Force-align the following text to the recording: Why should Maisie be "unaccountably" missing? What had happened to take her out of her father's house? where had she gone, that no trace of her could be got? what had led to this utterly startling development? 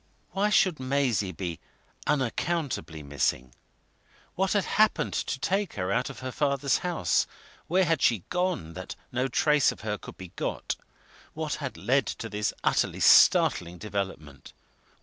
Why 0.31 0.49
should 0.49 0.79
Maisie 0.79 1.31
be 1.31 1.59
"unaccountably" 2.07 3.03
missing? 3.03 3.53
What 4.33 4.53
had 4.53 4.65
happened 4.65 5.13
to 5.13 5.37
take 5.37 5.73
her 5.73 5.91
out 5.91 6.09
of 6.09 6.21
her 6.21 6.31
father's 6.31 6.79
house? 6.79 7.27
where 7.67 7.85
had 7.85 8.01
she 8.01 8.23
gone, 8.29 8.73
that 8.73 8.95
no 9.11 9.27
trace 9.27 9.71
of 9.71 9.81
her 9.81 9.99
could 9.99 10.17
be 10.17 10.29
got? 10.35 10.75
what 11.35 11.53
had 11.61 11.77
led 11.77 12.07
to 12.07 12.29
this 12.29 12.51
utterly 12.63 12.99
startling 12.99 13.77
development? 13.77 14.53